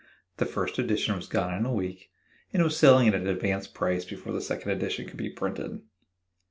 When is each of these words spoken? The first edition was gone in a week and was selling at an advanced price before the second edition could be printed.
The 0.37 0.47
first 0.47 0.79
edition 0.79 1.15
was 1.15 1.27
gone 1.27 1.53
in 1.53 1.63
a 1.63 1.71
week 1.71 2.09
and 2.51 2.63
was 2.63 2.75
selling 2.75 3.07
at 3.07 3.13
an 3.13 3.27
advanced 3.27 3.75
price 3.75 4.03
before 4.03 4.33
the 4.33 4.41
second 4.41 4.71
edition 4.71 5.05
could 5.07 5.17
be 5.17 5.29
printed. 5.29 5.81